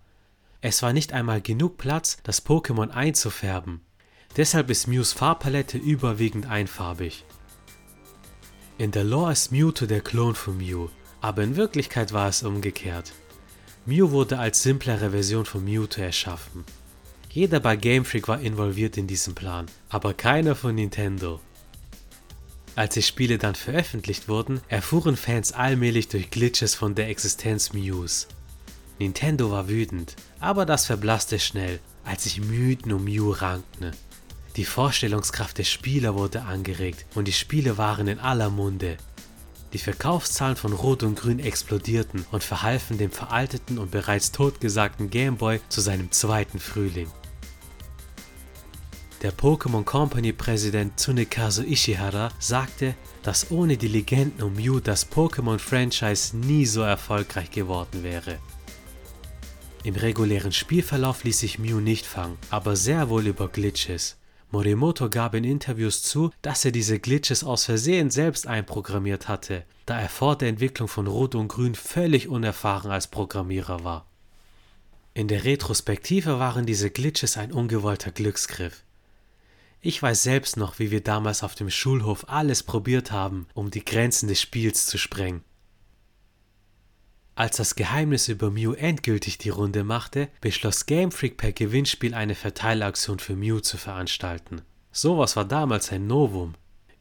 Es 0.61 0.83
war 0.83 0.93
nicht 0.93 1.13
einmal 1.13 1.41
genug 1.41 1.77
Platz, 1.77 2.19
das 2.21 2.45
Pokémon 2.45 2.89
einzufärben. 2.89 3.81
Deshalb 4.37 4.69
ist 4.69 4.87
Mews 4.87 5.13
Farbpalette 5.13 5.77
überwiegend 5.77 6.45
einfarbig. 6.45 7.23
In 8.77 8.91
der 8.91 9.05
Lore 9.05 9.31
ist 9.31 9.53
Mewtwo 9.53 9.85
der 9.85 10.01
Klon 10.01 10.35
von 10.35 10.57
Mew, 10.57 10.89
aber 11.21 11.43
in 11.43 11.55
Wirklichkeit 11.55 12.11
war 12.11 12.27
es 12.27 12.43
umgekehrt. 12.43 13.13
Mew 13.85 14.11
wurde 14.11 14.37
als 14.37 14.61
simplere 14.61 15.11
Version 15.11 15.45
von 15.45 15.63
Mewtwo 15.63 16.01
erschaffen. 16.01 16.65
Jeder 17.29 17.61
bei 17.61 17.77
Game 17.77 18.03
Freak 18.03 18.27
war 18.27 18.41
involviert 18.41 18.97
in 18.97 19.07
diesem 19.07 19.35
Plan, 19.35 19.67
aber 19.87 20.13
keiner 20.13 20.55
von 20.55 20.75
Nintendo. 20.75 21.39
Als 22.75 22.95
die 22.95 23.03
Spiele 23.03 23.37
dann 23.37 23.55
veröffentlicht 23.55 24.27
wurden, 24.27 24.59
erfuhren 24.67 25.15
Fans 25.15 25.53
allmählich 25.53 26.09
durch 26.09 26.29
Glitches 26.29 26.75
von 26.75 26.93
der 26.93 27.07
Existenz 27.07 27.71
Mews. 27.71 28.27
Nintendo 28.99 29.49
war 29.51 29.69
wütend, 29.69 30.15
aber 30.41 30.65
das 30.65 30.85
verblasste 30.85 31.39
schnell, 31.39 31.79
als 32.03 32.23
sich 32.23 32.41
Mythen 32.41 32.91
um 32.91 33.05
Mew 33.05 33.31
rankten. 33.31 33.91
Die 34.55 34.65
Vorstellungskraft 34.65 35.57
der 35.57 35.65
Spieler 35.65 36.15
wurde 36.15 36.43
angeregt 36.43 37.05
und 37.13 37.27
die 37.27 37.33
Spiele 37.33 37.77
waren 37.77 38.07
in 38.07 38.19
aller 38.19 38.49
Munde. 38.49 38.95
Die 39.73 39.77
Verkaufszahlen 39.77 40.55
von 40.55 40.71
Rot 40.71 41.03
und 41.03 41.19
Grün 41.19 41.39
explodierten 41.39 42.25
und 42.31 42.41
verhalfen 42.41 42.97
dem 42.97 43.11
veralteten 43.11 43.77
und 43.77 43.91
bereits 43.91 44.31
totgesagten 44.31 45.09
Gameboy 45.09 45.59
zu 45.67 45.81
seinem 45.81 46.09
zweiten 46.11 46.59
Frühling. 46.59 47.11
Der 49.21 49.33
Pokémon 49.33 49.83
Company 49.83 50.31
Präsident 50.31 50.97
Tsunekazu 50.97 51.63
Ishihara 51.63 52.29
sagte, 52.39 52.95
dass 53.23 53.51
ohne 53.51 53.75
die 53.75 53.89
Legenden 53.89 54.41
um 54.41 54.53
Mew 54.53 54.79
das 54.79 55.11
Pokémon-Franchise 55.11 56.37
nie 56.37 56.65
so 56.65 56.81
erfolgreich 56.81 57.51
geworden 57.51 58.03
wäre. 58.03 58.37
Im 59.83 59.95
regulären 59.95 60.53
Spielverlauf 60.53 61.25
ließ 61.25 61.39
sich 61.39 61.59
Mew 61.59 61.81
nicht 61.81 62.05
fangen, 62.05 62.37
aber 62.49 62.77
sehr 62.77 63.09
wohl 63.09 63.27
über 63.27 63.49
Glitches. 63.49 64.15
Morimoto 64.55 65.09
gab 65.09 65.35
in 65.35 65.43
Interviews 65.43 66.01
zu, 66.01 66.31
dass 66.41 66.63
er 66.63 66.71
diese 66.71 66.97
Glitches 66.97 67.43
aus 67.43 67.65
Versehen 67.65 68.09
selbst 68.09 68.47
einprogrammiert 68.47 69.27
hatte, 69.27 69.65
da 69.85 69.99
er 69.99 70.07
vor 70.07 70.37
der 70.37 70.47
Entwicklung 70.47 70.87
von 70.87 71.07
Rot 71.07 71.35
und 71.35 71.49
Grün 71.49 71.75
völlig 71.75 72.29
unerfahren 72.29 72.89
als 72.89 73.07
Programmierer 73.07 73.83
war. 73.83 74.05
In 75.13 75.27
der 75.27 75.43
Retrospektive 75.43 76.39
waren 76.39 76.65
diese 76.65 76.89
Glitches 76.89 77.35
ein 77.35 77.51
ungewollter 77.51 78.11
Glücksgriff. 78.11 78.83
Ich 79.81 80.01
weiß 80.01 80.23
selbst 80.23 80.55
noch, 80.55 80.79
wie 80.79 80.89
wir 80.89 81.01
damals 81.01 81.43
auf 81.43 81.55
dem 81.55 81.69
Schulhof 81.69 82.29
alles 82.29 82.63
probiert 82.63 83.11
haben, 83.11 83.47
um 83.55 83.71
die 83.71 83.83
Grenzen 83.83 84.29
des 84.29 84.39
Spiels 84.39 84.85
zu 84.85 84.97
sprengen. 84.97 85.43
Als 87.37 87.57
das 87.57 87.75
Geheimnis 87.75 88.29
über 88.29 88.49
Mew 88.49 88.71
endgültig 88.73 89.37
die 89.37 89.49
Runde 89.49 89.83
machte, 89.83 90.29
beschloss 90.39 90.85
Game 90.85 91.11
Freak 91.11 91.35
per 91.35 91.51
Gewinnspiel 91.51 92.13
eine 92.13 92.33
Verteilaktion 92.33 93.19
für 93.19 93.35
Mew 93.35 93.59
zu 93.59 93.77
veranstalten. 93.77 94.61
Sowas 94.93 95.35
war 95.35 95.43
damals 95.43 95.91
ein 95.91 96.07
Novum. 96.07 96.53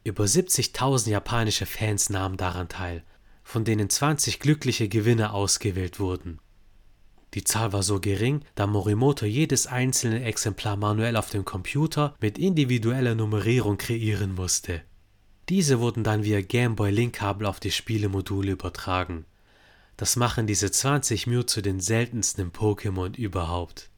Über 0.02 0.24
70.000 0.24 1.10
japanische 1.10 1.66
Fans 1.66 2.10
nahmen 2.10 2.36
daran 2.36 2.68
teil, 2.68 3.04
von 3.44 3.64
denen 3.64 3.88
20 3.88 4.40
glückliche 4.40 4.88
Gewinner 4.88 5.34
ausgewählt 5.34 6.00
wurden. 6.00 6.40
Die 7.34 7.44
Zahl 7.44 7.72
war 7.72 7.84
so 7.84 8.00
gering, 8.00 8.40
da 8.56 8.66
Morimoto 8.66 9.26
jedes 9.26 9.68
einzelne 9.68 10.24
Exemplar 10.24 10.76
manuell 10.76 11.16
auf 11.16 11.30
dem 11.30 11.44
Computer 11.44 12.16
mit 12.20 12.38
individueller 12.38 13.14
Nummerierung 13.14 13.78
kreieren 13.78 14.34
musste. 14.34 14.82
Diese 15.48 15.78
wurden 15.78 16.02
dann 16.02 16.24
via 16.24 16.40
Gameboy 16.40 16.90
Link-Kabel 16.90 17.46
auf 17.46 17.60
die 17.60 17.70
Spielemodule 17.70 18.52
übertragen. 18.52 19.26
Das 19.96 20.16
machen 20.16 20.46
diese 20.46 20.70
20 20.70 21.26
Mew 21.26 21.44
zu 21.44 21.62
den 21.62 21.78
seltensten 21.80 22.50
Pokémon 22.50 23.16
überhaupt. 23.16 23.90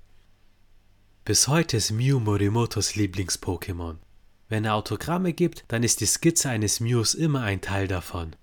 Bis 1.24 1.48
heute 1.48 1.78
ist 1.78 1.90
Mew 1.90 2.20
Morimotos 2.20 2.94
Lieblings-Pokémon. 2.94 3.96
Wenn 4.48 4.64
er 4.64 4.74
Autogramme 4.74 5.32
gibt, 5.32 5.64
dann 5.68 5.82
ist 5.82 6.00
die 6.00 6.06
Skizze 6.06 6.50
eines 6.50 6.80
Mews 6.80 7.14
immer 7.14 7.42
ein 7.42 7.60
Teil 7.60 7.88
davon. 7.88 8.36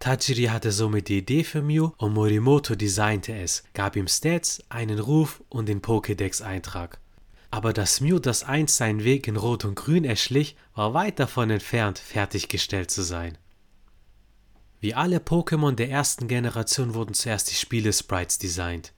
Tajiri 0.00 0.46
hatte 0.46 0.72
somit 0.72 1.06
die 1.06 1.18
Idee 1.18 1.44
für 1.44 1.62
Mew 1.62 1.92
und 1.98 2.14
Morimoto 2.14 2.74
designte 2.74 3.36
es, 3.36 3.62
gab 3.74 3.94
ihm 3.94 4.08
Stats, 4.08 4.64
einen 4.68 4.98
Ruf 4.98 5.44
und 5.48 5.68
den 5.68 5.80
Pokédex-Eintrag. 5.80 6.98
Aber 7.52 7.72
dass 7.72 8.00
Mew 8.00 8.18
das 8.18 8.42
einst 8.42 8.78
seinen 8.78 9.04
Weg 9.04 9.28
in 9.28 9.36
Rot 9.36 9.64
und 9.64 9.76
Grün 9.76 10.04
erschlich, 10.04 10.56
war 10.74 10.94
weit 10.94 11.20
davon 11.20 11.50
entfernt, 11.50 12.00
fertiggestellt 12.00 12.90
zu 12.90 13.02
sein. 13.02 13.38
Wie 14.82 14.94
alle 14.94 15.18
Pokémon 15.18 15.76
der 15.76 15.90
ersten 15.90 16.26
Generation 16.26 16.94
wurden 16.94 17.14
zuerst 17.14 17.48
die 17.52 17.54
Spiele-Sprites 17.54 18.38
designt. 18.38 18.92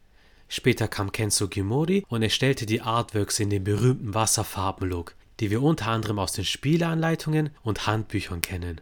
Später 0.49 0.89
kam 0.89 1.13
Ken 1.13 1.31
Sugimori 1.31 2.07
und 2.09 2.23
erstellte 2.23 2.65
die 2.65 2.81
Artworks 2.81 3.39
in 3.39 3.51
dem 3.51 3.65
berühmten 3.65 4.15
Wasserfarbenlook, 4.15 5.15
die 5.41 5.51
wir 5.51 5.63
unter 5.63 5.89
anderem 5.89 6.19
aus 6.19 6.33
den 6.33 6.47
Spieleanleitungen 6.47 7.51
und 7.63 7.87
Handbüchern 7.87 8.41
kennen. 8.41 8.81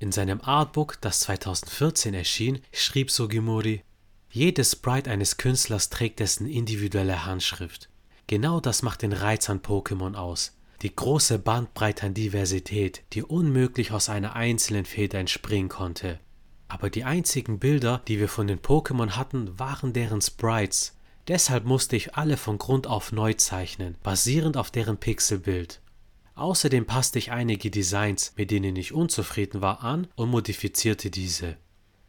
In 0.00 0.12
seinem 0.12 0.42
Artbook, 0.42 1.00
das 1.00 1.20
2014 1.20 2.12
erschien, 2.12 2.60
schrieb 2.72 3.10
Sugimori, 3.10 3.82
jedes 4.30 4.72
Sprite 4.72 5.10
eines 5.10 5.38
Künstlers 5.38 5.88
trägt 5.88 6.20
dessen 6.20 6.46
individuelle 6.46 7.24
Handschrift. 7.24 7.88
Genau 8.26 8.60
das 8.60 8.82
macht 8.82 9.00
den 9.00 9.14
Reiz 9.14 9.48
an 9.48 9.60
Pokémon 9.60 10.14
aus 10.14 10.52
die 10.82 10.94
große 10.94 11.38
Bandbreite 11.38 12.06
an 12.06 12.14
Diversität, 12.14 13.02
die 13.12 13.22
unmöglich 13.22 13.92
aus 13.92 14.08
einer 14.08 14.34
einzelnen 14.34 14.84
Feder 14.84 15.20
entspringen 15.20 15.68
konnte. 15.68 16.18
Aber 16.66 16.90
die 16.90 17.04
einzigen 17.04 17.58
Bilder, 17.58 18.02
die 18.08 18.18
wir 18.18 18.28
von 18.28 18.46
den 18.46 18.58
Pokémon 18.58 19.10
hatten, 19.10 19.58
waren 19.58 19.92
deren 19.92 20.20
Sprites. 20.20 20.96
Deshalb 21.28 21.64
musste 21.64 21.94
ich 21.94 22.16
alle 22.16 22.36
von 22.36 22.58
Grund 22.58 22.86
auf 22.86 23.12
neu 23.12 23.34
zeichnen, 23.34 23.96
basierend 24.02 24.56
auf 24.56 24.70
deren 24.70 24.96
Pixelbild. 24.96 25.80
Außerdem 26.34 26.86
passte 26.86 27.18
ich 27.18 27.30
einige 27.30 27.70
Designs, 27.70 28.32
mit 28.36 28.50
denen 28.50 28.74
ich 28.74 28.92
unzufrieden 28.92 29.60
war, 29.60 29.84
an 29.84 30.08
und 30.16 30.30
modifizierte 30.30 31.10
diese. 31.10 31.58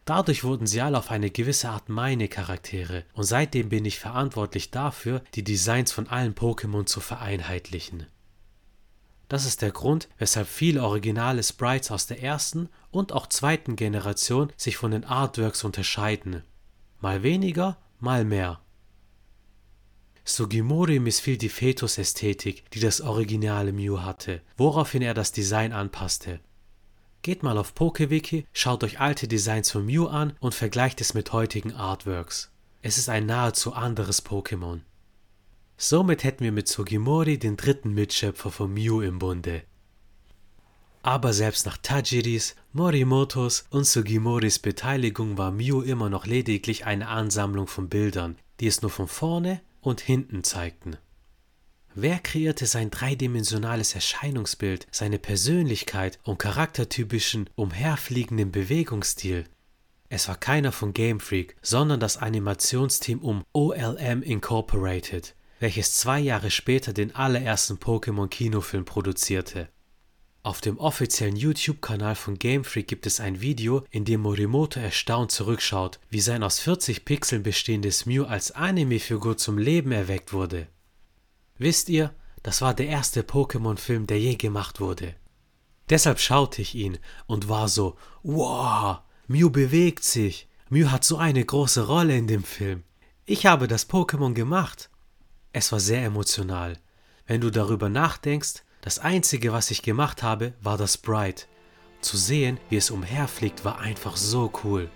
Dadurch 0.04 0.44
wurden 0.44 0.66
sie 0.66 0.80
alle 0.80 0.98
auf 0.98 1.10
eine 1.10 1.30
gewisse 1.30 1.68
Art 1.68 1.88
meine 1.88 2.28
Charaktere 2.28 3.04
und 3.14 3.24
seitdem 3.24 3.68
bin 3.68 3.84
ich 3.84 3.98
verantwortlich 3.98 4.70
dafür, 4.70 5.22
die 5.34 5.44
Designs 5.44 5.92
von 5.92 6.08
allen 6.08 6.34
Pokémon 6.34 6.86
zu 6.86 7.00
vereinheitlichen. 7.00 8.06
Das 9.34 9.46
ist 9.46 9.62
der 9.62 9.72
Grund, 9.72 10.08
weshalb 10.16 10.46
viele 10.46 10.84
originale 10.84 11.42
Sprites 11.42 11.90
aus 11.90 12.06
der 12.06 12.22
ersten 12.22 12.68
und 12.92 13.10
auch 13.10 13.26
zweiten 13.26 13.74
Generation 13.74 14.52
sich 14.56 14.76
von 14.76 14.92
den 14.92 15.02
Artworks 15.02 15.64
unterscheiden. 15.64 16.44
Mal 17.00 17.24
weniger, 17.24 17.76
mal 17.98 18.24
mehr. 18.24 18.60
Sugimori 20.24 21.00
missfiel 21.00 21.36
die 21.36 21.48
Fetus-Ästhetik, 21.48 22.70
die 22.70 22.78
das 22.78 23.00
originale 23.00 23.72
Mew 23.72 24.02
hatte, 24.02 24.40
woraufhin 24.56 25.02
er 25.02 25.14
das 25.14 25.32
Design 25.32 25.72
anpasste. 25.72 26.38
Geht 27.22 27.42
mal 27.42 27.58
auf 27.58 27.74
PokeWiki, 27.74 28.46
schaut 28.52 28.84
euch 28.84 29.00
alte 29.00 29.26
Designs 29.26 29.68
von 29.68 29.84
Mew 29.84 30.06
an 30.06 30.34
und 30.38 30.54
vergleicht 30.54 31.00
es 31.00 31.12
mit 31.12 31.32
heutigen 31.32 31.72
Artworks. 31.72 32.52
Es 32.82 32.98
ist 32.98 33.08
ein 33.08 33.26
nahezu 33.26 33.72
anderes 33.72 34.24
Pokémon. 34.24 34.82
Somit 35.86 36.24
hätten 36.24 36.44
wir 36.44 36.50
mit 36.50 36.66
Sugimori 36.66 37.36
den 37.36 37.58
dritten 37.58 37.92
Mitschöpfer 37.92 38.50
von 38.50 38.72
Mew 38.72 39.02
im 39.02 39.18
Bunde. 39.18 39.64
Aber 41.02 41.34
selbst 41.34 41.66
nach 41.66 41.76
Tajiris, 41.76 42.56
Morimotos 42.72 43.66
und 43.68 43.84
Sugimoris 43.84 44.58
Beteiligung 44.58 45.36
war 45.36 45.50
Mew 45.50 45.82
immer 45.82 46.08
noch 46.08 46.24
lediglich 46.24 46.86
eine 46.86 47.08
Ansammlung 47.08 47.66
von 47.66 47.90
Bildern, 47.90 48.38
die 48.60 48.66
es 48.66 48.80
nur 48.80 48.90
von 48.90 49.08
vorne 49.08 49.60
und 49.82 50.00
hinten 50.00 50.42
zeigten. 50.42 50.96
Wer 51.94 52.18
kreierte 52.18 52.64
sein 52.64 52.90
dreidimensionales 52.90 53.94
Erscheinungsbild, 53.94 54.86
seine 54.90 55.18
Persönlichkeit 55.18 56.18
und 56.22 56.38
charaktertypischen, 56.38 57.50
umherfliegenden 57.56 58.52
Bewegungsstil? 58.52 59.44
Es 60.08 60.28
war 60.28 60.36
keiner 60.36 60.72
von 60.72 60.94
Game 60.94 61.20
Freak, 61.20 61.56
sondern 61.60 62.00
das 62.00 62.16
Animationsteam 62.16 63.18
um 63.18 63.44
OLM 63.52 64.22
Incorporated, 64.22 65.34
welches 65.60 65.96
zwei 65.96 66.20
Jahre 66.20 66.50
später 66.50 66.92
den 66.92 67.14
allerersten 67.14 67.78
Pokémon-Kinofilm 67.78 68.84
produzierte. 68.84 69.68
Auf 70.42 70.60
dem 70.60 70.78
offiziellen 70.78 71.36
YouTube-Kanal 71.36 72.16
von 72.16 72.38
Game 72.38 72.64
Freak 72.64 72.86
gibt 72.86 73.06
es 73.06 73.18
ein 73.18 73.40
Video, 73.40 73.82
in 73.90 74.04
dem 74.04 74.20
Morimoto 74.20 74.78
erstaunt 74.78 75.32
zurückschaut, 75.32 76.00
wie 76.10 76.20
sein 76.20 76.42
aus 76.42 76.58
40 76.60 77.06
Pixeln 77.06 77.42
bestehendes 77.42 78.04
Mew 78.04 78.24
als 78.24 78.50
Anime-Figur 78.50 79.38
zum 79.38 79.56
Leben 79.56 79.90
erweckt 79.90 80.34
wurde. 80.34 80.68
Wisst 81.56 81.88
ihr, 81.88 82.14
das 82.42 82.60
war 82.60 82.74
der 82.74 82.88
erste 82.88 83.22
Pokémon-Film, 83.22 84.06
der 84.06 84.20
je 84.20 84.34
gemacht 84.36 84.80
wurde. 84.80 85.14
Deshalb 85.88 86.20
schaute 86.20 86.60
ich 86.60 86.74
ihn 86.74 86.98
und 87.26 87.48
war 87.48 87.68
so, 87.68 87.96
wow, 88.22 88.98
Mew 89.26 89.48
bewegt 89.48 90.04
sich, 90.04 90.46
Mew 90.68 90.90
hat 90.90 91.04
so 91.04 91.16
eine 91.16 91.42
große 91.42 91.86
Rolle 91.86 92.16
in 92.16 92.26
dem 92.26 92.44
Film. 92.44 92.82
Ich 93.24 93.46
habe 93.46 93.66
das 93.66 93.88
Pokémon 93.88 94.34
gemacht. 94.34 94.90
Es 95.56 95.70
war 95.70 95.78
sehr 95.78 96.04
emotional. 96.04 96.76
Wenn 97.28 97.40
du 97.40 97.48
darüber 97.48 97.88
nachdenkst, 97.88 98.64
das 98.80 98.98
Einzige, 98.98 99.52
was 99.52 99.70
ich 99.70 99.82
gemacht 99.82 100.24
habe, 100.24 100.52
war 100.60 100.76
das 100.76 100.94
Sprite. 100.94 101.44
Zu 102.00 102.16
sehen, 102.16 102.58
wie 102.70 102.76
es 102.76 102.90
umherfliegt, 102.90 103.64
war 103.64 103.78
einfach 103.78 104.16
so 104.16 104.50
cool. 104.64 104.90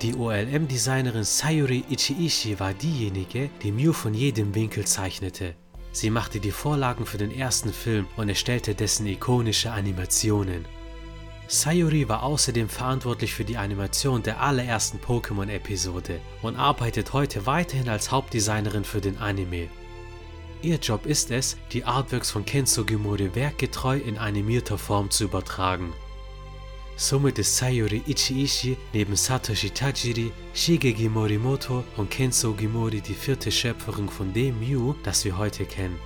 Die 0.00 0.14
OLM-Designerin 0.14 1.24
Sayuri 1.24 1.84
Ichiishi 1.90 2.58
war 2.58 2.72
diejenige, 2.72 3.50
die 3.62 3.70
Mew 3.70 3.92
von 3.92 4.14
jedem 4.14 4.54
Winkel 4.54 4.86
zeichnete. 4.86 5.54
Sie 5.92 6.08
machte 6.08 6.40
die 6.40 6.50
Vorlagen 6.50 7.04
für 7.04 7.18
den 7.18 7.30
ersten 7.30 7.74
Film 7.74 8.06
und 8.16 8.30
erstellte 8.30 8.74
dessen 8.74 9.06
ikonische 9.06 9.72
Animationen. 9.72 10.64
Sayuri 11.50 12.06
war 12.10 12.24
außerdem 12.24 12.68
verantwortlich 12.68 13.32
für 13.32 13.44
die 13.44 13.56
Animation 13.56 14.22
der 14.22 14.42
allerersten 14.42 14.98
Pokémon-Episode 14.98 16.20
und 16.42 16.56
arbeitet 16.56 17.14
heute 17.14 17.46
weiterhin 17.46 17.88
als 17.88 18.10
Hauptdesignerin 18.10 18.84
für 18.84 19.00
den 19.00 19.16
Anime. 19.16 19.70
Ihr 20.60 20.76
Job 20.76 21.06
ist 21.06 21.30
es, 21.30 21.56
die 21.72 21.84
Artworks 21.84 22.30
von 22.30 22.44
Ken 22.44 22.66
Sugimori 22.66 23.34
werkgetreu 23.34 23.96
in 23.96 24.18
animierter 24.18 24.76
Form 24.76 25.10
zu 25.10 25.24
übertragen. 25.24 25.94
Somit 26.96 27.38
ist 27.38 27.56
Sayuri 27.56 28.02
Ichiishi 28.06 28.76
neben 28.92 29.16
Satoshi 29.16 29.70
Tajiri, 29.70 30.30
Shigeki 30.52 31.08
Morimoto 31.08 31.82
und 31.96 32.10
Ken 32.10 32.30
Sugimori 32.30 33.00
die 33.00 33.14
vierte 33.14 33.50
Schöpferin 33.50 34.10
von 34.10 34.34
dem 34.34 34.60
Mew, 34.60 34.94
das 35.02 35.24
wir 35.24 35.38
heute 35.38 35.64
kennen. 35.64 35.98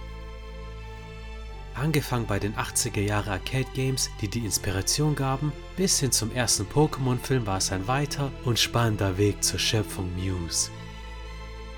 Angefangen 1.74 2.26
bei 2.26 2.38
den 2.38 2.54
80er 2.54 3.00
Jahre 3.00 3.30
Arcade 3.32 3.68
Games, 3.74 4.10
die 4.20 4.28
die 4.28 4.44
Inspiration 4.44 5.14
gaben, 5.14 5.52
bis 5.76 6.00
hin 6.00 6.12
zum 6.12 6.32
ersten 6.32 6.64
Pokémon-Film 6.64 7.46
war 7.46 7.58
es 7.58 7.72
ein 7.72 7.88
weiter 7.88 8.30
und 8.44 8.58
spannender 8.58 9.16
Weg 9.16 9.42
zur 9.42 9.58
Schöpfung 9.58 10.14
Mews. 10.16 10.70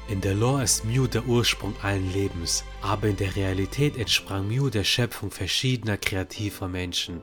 In 0.09 0.21
der 0.21 0.35
Lore 0.35 0.65
ist 0.65 0.85
Mew 0.85 1.07
der 1.07 1.27
Ursprung 1.27 1.75
allen 1.83 2.13
Lebens, 2.13 2.65
aber 2.83 3.09
in 3.09 3.17
der 3.17 3.35
Realität 3.37 3.97
entsprang 3.97 4.47
Mew 4.47 4.69
der 4.69 4.85
Schöpfung 4.85 5.31
verschiedener 5.31 5.97
kreativer 5.97 6.69
Menschen. 6.69 7.23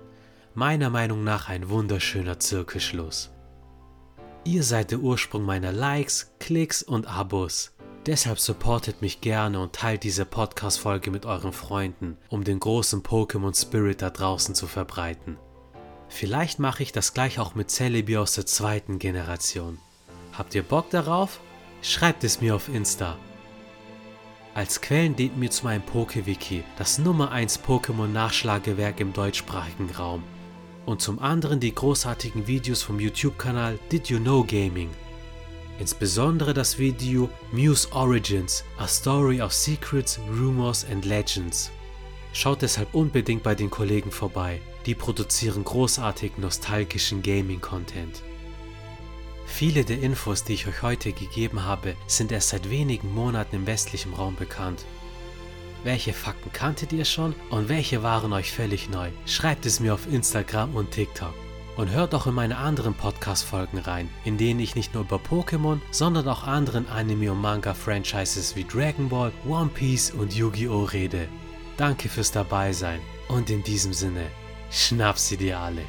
Meiner 0.55 0.89
Meinung 0.89 1.23
nach 1.23 1.47
ein 1.47 1.69
wunderschöner 1.69 2.39
Zirkelschluss. 2.39 3.29
Ihr 4.43 4.63
seid 4.63 4.89
der 4.89 4.99
Ursprung 4.99 5.43
meiner 5.43 5.71
Likes, 5.71 6.31
Klicks 6.39 6.81
und 6.81 7.05
Abos. 7.05 7.73
Deshalb 8.07 8.39
supportet 8.39 9.03
mich 9.03 9.21
gerne 9.21 9.59
und 9.59 9.73
teilt 9.73 10.03
diese 10.03 10.25
Podcast-Folge 10.25 11.11
mit 11.11 11.27
euren 11.27 11.53
Freunden, 11.53 12.17
um 12.29 12.43
den 12.43 12.59
großen 12.59 13.03
Pokémon 13.03 13.59
Spirit 13.59 14.01
da 14.01 14.09
draußen 14.09 14.55
zu 14.55 14.65
verbreiten. 14.65 15.37
Vielleicht 16.09 16.57
mache 16.57 16.81
ich 16.81 16.91
das 16.91 17.13
gleich 17.13 17.37
auch 17.37 17.53
mit 17.53 17.69
Celebi 17.69 18.17
aus 18.17 18.33
der 18.33 18.47
zweiten 18.47 18.97
Generation. 18.97 19.77
Habt 20.33 20.55
ihr 20.55 20.63
Bock 20.63 20.89
darauf? 20.89 21.39
Schreibt 21.83 22.23
es 22.23 22.41
mir 22.41 22.55
auf 22.55 22.69
Insta. 22.69 23.17
Als 24.55 24.81
Quellen 24.81 25.15
dient 25.15 25.37
mir 25.37 25.51
zu 25.51 25.63
meinem 25.63 25.83
PokeWiki, 25.83 26.63
das 26.77 26.97
Nummer 26.97 27.31
1 27.31 27.61
Pokémon-Nachschlagewerk 27.63 28.99
im 28.99 29.13
deutschsprachigen 29.13 29.91
Raum. 29.91 30.23
Und 30.87 31.01
zum 31.01 31.19
anderen 31.19 31.59
die 31.59 31.73
großartigen 31.73 32.47
Videos 32.47 32.81
vom 32.81 32.99
YouTube-Kanal 32.99 33.77
Did 33.91 34.09
You 34.09 34.19
Know 34.19 34.43
Gaming. 34.43 34.89
Insbesondere 35.81 36.53
das 36.53 36.77
Video 36.77 37.27
Muse 37.51 37.91
Origins, 37.91 38.63
A 38.77 38.87
Story 38.87 39.41
of 39.41 39.51
Secrets, 39.51 40.19
Rumors 40.29 40.85
and 40.85 41.05
Legends. 41.05 41.71
Schaut 42.33 42.61
deshalb 42.61 42.93
unbedingt 42.93 43.41
bei 43.41 43.55
den 43.55 43.71
Kollegen 43.71 44.11
vorbei, 44.11 44.61
die 44.85 44.93
produzieren 44.93 45.63
großartig 45.63 46.33
nostalgischen 46.37 47.23
Gaming-Content. 47.23 48.21
Viele 49.47 49.83
der 49.83 49.99
Infos, 50.03 50.43
die 50.43 50.53
ich 50.53 50.67
euch 50.67 50.83
heute 50.83 51.13
gegeben 51.13 51.63
habe, 51.63 51.95
sind 52.05 52.31
erst 52.31 52.49
seit 52.49 52.69
wenigen 52.69 53.11
Monaten 53.11 53.55
im 53.55 53.65
westlichen 53.65 54.13
Raum 54.13 54.35
bekannt. 54.35 54.85
Welche 55.83 56.13
Fakten 56.13 56.53
kanntet 56.53 56.93
ihr 56.93 57.05
schon 57.05 57.33
und 57.49 57.69
welche 57.69 58.03
waren 58.03 58.33
euch 58.33 58.51
völlig 58.51 58.87
neu? 58.91 59.09
Schreibt 59.25 59.65
es 59.65 59.79
mir 59.79 59.95
auf 59.95 60.05
Instagram 60.05 60.75
und 60.75 60.91
TikTok. 60.91 61.33
Und 61.77 61.89
hört 61.89 62.13
auch 62.13 62.27
in 62.27 62.33
meine 62.33 62.57
anderen 62.57 62.93
Podcast-Folgen 62.93 63.79
rein, 63.79 64.09
in 64.25 64.37
denen 64.37 64.59
ich 64.59 64.75
nicht 64.75 64.93
nur 64.93 65.03
über 65.03 65.17
Pokémon, 65.17 65.79
sondern 65.89 66.27
auch 66.27 66.43
anderen 66.43 66.87
Anime- 66.89 67.31
und 67.31 67.41
Manga-Franchises 67.41 68.55
wie 68.55 68.65
Dragon 68.65 69.09
Ball, 69.09 69.31
One 69.47 69.69
Piece 69.73 70.11
und 70.11 70.33
Yu-Gi-Oh! 70.33 70.83
rede. 70.83 71.27
Danke 71.77 72.09
fürs 72.09 72.31
Dabeisein 72.31 72.99
und 73.29 73.49
in 73.49 73.63
diesem 73.63 73.93
Sinne, 73.93 74.27
schnapp 74.69 75.17
sie 75.17 75.37
dir 75.37 75.59
alle. 75.59 75.83